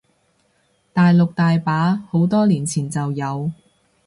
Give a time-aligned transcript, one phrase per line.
[0.93, 3.51] 大陸大把，好多年前就有